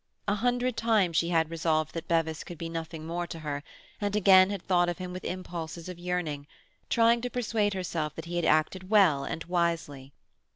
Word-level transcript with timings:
A 0.27 0.33
hundred 0.33 0.75
times 0.77 1.15
she 1.15 1.29
had 1.29 1.51
resolved 1.51 1.93
that 1.93 2.07
Bevis 2.07 2.43
could 2.43 2.57
be 2.57 2.69
nothing 2.69 3.05
more 3.05 3.27
to 3.27 3.37
her, 3.37 3.61
and 3.99 4.15
again 4.15 4.49
had 4.49 4.63
thought 4.63 4.89
of 4.89 4.97
him 4.97 5.13
with 5.13 5.23
impulses 5.23 5.87
of 5.87 5.99
yearning, 5.99 6.47
trying 6.89 7.21
to 7.21 7.29
persuade 7.29 7.75
herself 7.75 8.15
that 8.15 8.25
he 8.25 8.37
had 8.37 8.45
acted 8.45 8.89
well 8.89 9.23
and 9.23 9.43
wisely. 9.43 10.11